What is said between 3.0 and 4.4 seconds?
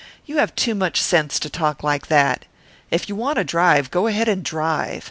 you want to drive, go ahead